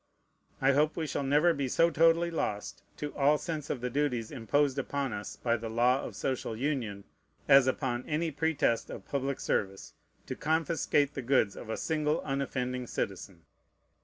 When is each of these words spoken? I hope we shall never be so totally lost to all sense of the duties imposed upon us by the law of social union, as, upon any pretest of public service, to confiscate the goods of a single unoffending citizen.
I 0.59 0.71
hope 0.71 0.95
we 0.97 1.05
shall 1.05 1.21
never 1.21 1.53
be 1.53 1.67
so 1.67 1.91
totally 1.91 2.31
lost 2.31 2.81
to 2.97 3.15
all 3.15 3.37
sense 3.37 3.69
of 3.69 3.81
the 3.81 3.89
duties 3.91 4.31
imposed 4.31 4.79
upon 4.79 5.13
us 5.13 5.35
by 5.35 5.57
the 5.57 5.69
law 5.69 6.01
of 6.01 6.15
social 6.15 6.55
union, 6.55 7.03
as, 7.47 7.67
upon 7.67 8.09
any 8.09 8.31
pretest 8.31 8.89
of 8.89 9.05
public 9.07 9.39
service, 9.39 9.93
to 10.25 10.35
confiscate 10.35 11.13
the 11.13 11.21
goods 11.21 11.55
of 11.55 11.69
a 11.69 11.77
single 11.77 12.19
unoffending 12.21 12.87
citizen. 12.87 13.43